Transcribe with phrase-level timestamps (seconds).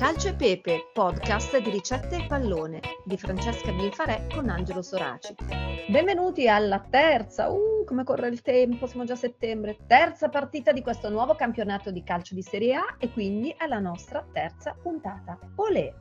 [0.00, 5.34] Calcio e Pepe, podcast di ricette e pallone di Francesca Binfarè con Angelo Soraci.
[5.88, 10.80] Benvenuti alla terza, uh, come corre il tempo, siamo già a settembre, terza partita di
[10.80, 15.38] questo nuovo campionato di calcio di Serie A e quindi alla nostra terza puntata.
[15.56, 15.92] Olè!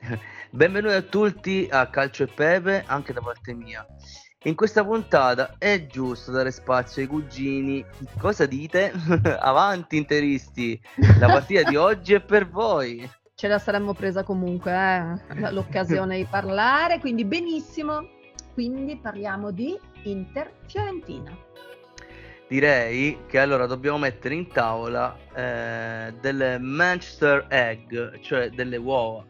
[0.50, 3.86] Benvenuti a tutti a Calcio e Pepe, anche da parte mia.
[4.44, 7.84] In questa puntata è giusto dare spazio ai cugini.
[8.18, 8.92] Cosa dite?
[9.40, 10.80] Avanti, interisti!
[11.18, 13.08] La partita di oggi è per voi.
[13.40, 15.14] Ce la saremmo presa comunque, eh?
[15.54, 18.04] l'occasione di parlare, quindi benissimo.
[18.52, 21.38] Quindi parliamo di Inter Fiorentina.
[22.48, 29.24] Direi che allora dobbiamo mettere in tavola eh, delle Manchester Egg, cioè delle uova,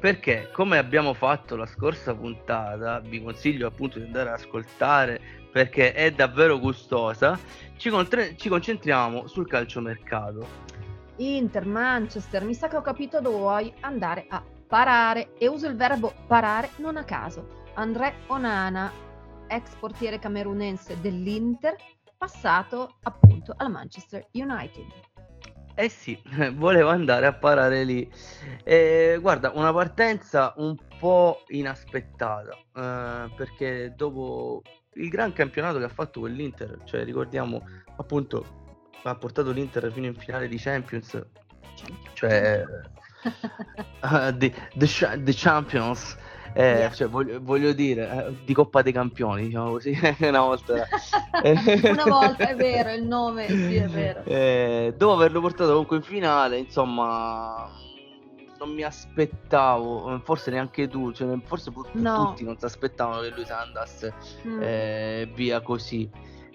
[0.00, 5.20] perché come abbiamo fatto la scorsa puntata, vi consiglio appunto di andare ad ascoltare
[5.52, 7.38] perché è davvero gustosa,
[7.76, 10.81] ci, contre- ci concentriamo sul calciomercato.
[11.22, 15.76] Inter, Manchester, mi sa che ho capito dove vuoi andare a parare e uso il
[15.76, 17.60] verbo parare non a caso.
[17.74, 18.90] André Onana,
[19.46, 21.76] ex portiere camerunense dell'Inter,
[22.18, 24.86] passato appunto al Manchester United.
[25.74, 26.20] Eh sì,
[26.54, 28.10] volevo andare a parare lì.
[28.64, 34.60] Eh, guarda, una partenza un po' inaspettata, eh, perché dopo
[34.94, 37.64] il gran campionato che ha fatto quell'Inter, cioè ricordiamo
[37.96, 38.60] appunto
[39.02, 41.20] ha portato l'Inter fino in finale di Champions,
[42.14, 42.64] cioè
[44.02, 46.16] uh, the, the, the Champions.
[46.54, 46.90] Eh, yeah.
[46.90, 50.86] cioè, voglio, voglio, dire, eh, di Coppa dei Campioni, diciamo così, una volta.
[51.42, 54.22] una volta, è vero, il nome, sì, è vero.
[54.28, 57.70] Eh, dopo averlo portato comunque in finale, insomma,
[58.58, 62.26] non mi aspettavo, forse neanche tu, cioè, forse no.
[62.26, 64.14] tutti non si aspettavano che lui se andasse
[64.46, 64.62] mm.
[64.62, 66.08] eh, via così.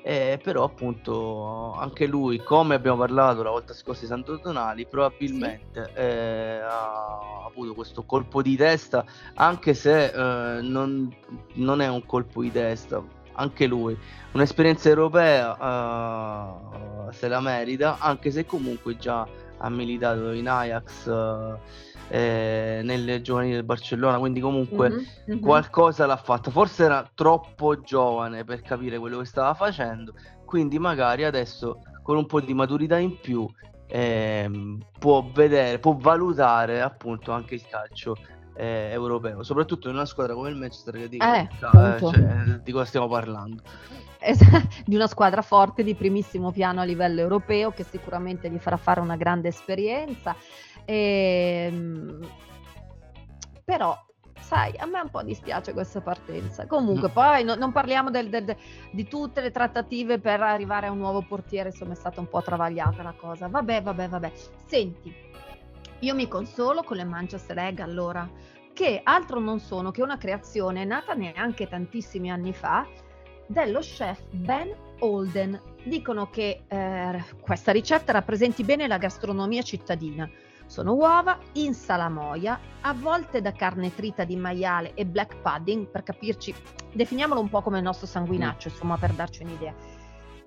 [0.04, 5.84] Eh, però appunto anche lui, come abbiamo parlato la volta scorsa di Santo Donali, probabilmente
[5.84, 6.00] sì.
[6.00, 9.04] eh, ha avuto questo colpo di testa,
[9.34, 11.14] anche se eh, non,
[11.56, 13.04] non, è un colpo di testa,
[13.34, 13.98] anche lui,
[14.32, 15.58] un'esperienza europea
[17.10, 19.28] eh, se la merita, anche se comunque già
[19.58, 21.10] ha militato in Ajax
[22.10, 25.40] eh, nelle giovanili del Barcellona, quindi comunque mm-hmm, mm-hmm.
[25.40, 26.52] qualcosa l'ha fatto.
[26.52, 30.14] Forse era troppo giovane per capire quello che stava facendo,
[30.46, 33.48] quindi magari adesso con un po' di maturità in più
[33.88, 38.16] eh, può vedere, può valutare appunto anche il calcio
[38.58, 42.86] eh, europeo, soprattutto in una squadra come il Manchester che dico, eh, cioè, di cosa
[42.86, 43.62] stiamo parlando
[44.86, 49.00] di una squadra forte di primissimo piano a livello europeo che sicuramente gli farà fare
[49.00, 50.36] una grande esperienza
[50.90, 52.26] Ehm,
[53.66, 54.02] però
[54.40, 56.66] sai, a me un po' dispiace questa partenza.
[56.66, 57.12] Comunque, mm.
[57.12, 58.56] poi no, non parliamo del, del,
[58.92, 62.42] di tutte le trattative per arrivare a un nuovo portiere, insomma, è stata un po'
[62.42, 63.50] travagliata la cosa.
[63.50, 64.32] Vabbè, vabbè, vabbè.
[64.66, 65.14] Senti,
[66.00, 68.30] io mi consolo con le Manchester Egg allora,
[68.74, 72.86] che altro non sono che una creazione nata neanche tantissimi anni fa
[73.48, 75.60] dello chef Ben Holden.
[75.84, 80.30] Dicono che eh, questa ricetta rappresenti bene la gastronomia cittadina
[80.68, 86.54] sono uova in salamoia, avvolte da carne trita di maiale e black pudding, per capirci,
[86.94, 88.72] definiamolo un po' come il nostro sanguinaccio, mm.
[88.72, 89.74] insomma, per darci un'idea.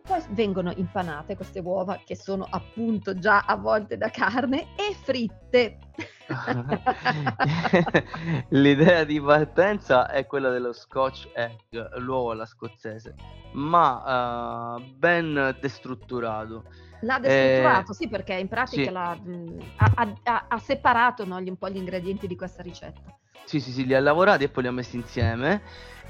[0.03, 5.79] Poi vengono impanate queste uova che sono appunto già avvolte da carne e fritte.
[8.51, 13.15] L'idea di partenza è quella dello scotch egg, l'uovo alla scozzese,
[13.53, 16.65] ma uh, ben destrutturato
[17.03, 19.29] L'ha destrutturato, eh, sì, perché in pratica sì.
[19.29, 23.17] mh, ha, ha, ha, separato no, un po' gli ingredienti di questa ricetta.
[23.45, 25.63] Sì, sì, sì, li ha lavorati e poi li ha messi insieme,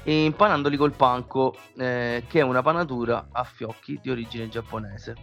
[0.03, 5.15] impanandoli col panko, eh, che è una panatura a fiocchi di origine giapponese.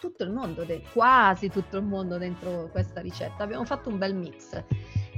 [0.00, 3.42] Tutto il mondo, de- quasi tutto il mondo dentro questa ricetta.
[3.42, 4.62] Abbiamo fatto un bel mix.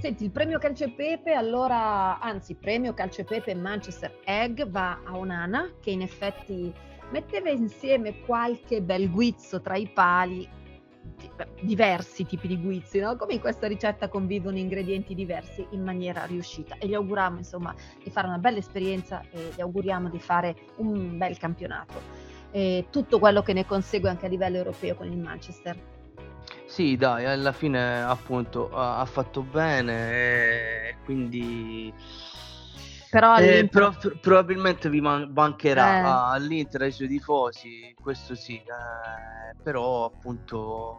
[0.00, 5.00] Senti, il premio Calcio e Pepe, allora, anzi, premio Calcio e Pepe Manchester Egg va
[5.04, 6.72] a Onana, che in effetti
[7.10, 10.48] metteva insieme qualche bel guizzo tra i pali,
[11.60, 13.16] diversi tipi di guizzi, no?
[13.16, 18.10] come in questa ricetta convivono ingredienti diversi in maniera riuscita e gli auguriamo insomma di
[18.10, 23.42] fare una bella esperienza e gli auguriamo di fare un bel campionato e tutto quello
[23.42, 25.96] che ne consegue anche a livello europeo con il Manchester.
[26.64, 30.10] Sì, dai, alla fine appunto ha, fatto bene
[30.88, 31.92] e quindi
[33.10, 36.34] però eh, pro- probabilmente vi man- mancherà eh.
[36.36, 40.96] all'Inter ai suoi tifosi, questo sì, eh, però appunto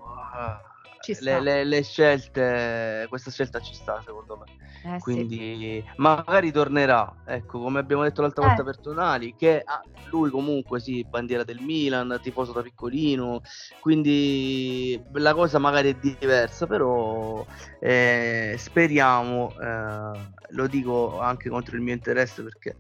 [1.19, 4.95] le, le, le, scelte, questa scelta ci sta secondo me.
[4.95, 5.91] Eh, Quindi sì.
[5.97, 8.65] magari tornerà, ecco, come abbiamo detto l'altra volta eh.
[8.65, 13.41] per Tonali, che ah, lui comunque sì, bandiera del Milan, tifoso da piccolino,
[13.81, 17.45] quindi la cosa magari è diversa, però
[17.79, 20.19] eh, speriamo, eh,
[20.49, 22.75] lo dico anche contro il mio interesse perché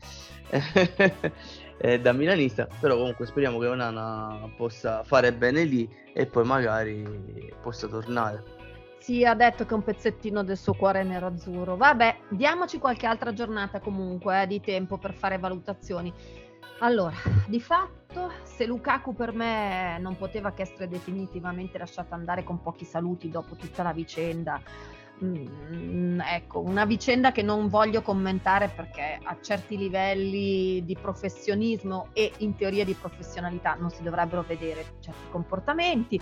[2.01, 7.87] da milanista, però comunque speriamo che Onana possa fare bene lì e poi magari possa
[7.87, 8.57] tornare.
[8.99, 11.77] Sì, ha detto che un pezzettino del suo cuore nero-azzurro.
[11.77, 16.13] Vabbè, diamoci qualche altra giornata comunque eh, di tempo per fare valutazioni.
[16.79, 17.15] Allora,
[17.47, 22.85] di fatto, se Lukaku per me non poteva che essere definitivamente lasciato andare con pochi
[22.85, 24.61] saluti dopo tutta la vicenda,
[25.23, 32.31] Mm, ecco, una vicenda che non voglio commentare perché a certi livelli di professionismo e
[32.37, 36.19] in teoria di professionalità non si dovrebbero vedere certi comportamenti.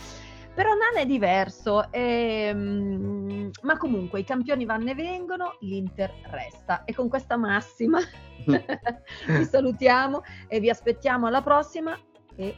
[0.58, 6.84] Però Nana è diverso, ehm, ma comunque i campioni vanno e vengono, l'Inter resta.
[6.84, 8.00] E con questa massima
[8.48, 11.96] vi salutiamo e vi aspettiamo alla prossima.
[12.36, 12.56] E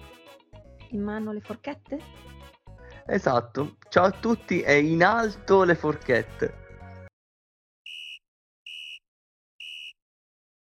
[0.91, 2.28] in mano le forchette?
[3.11, 3.77] Esatto.
[3.89, 6.68] Ciao a tutti e in alto le forchette.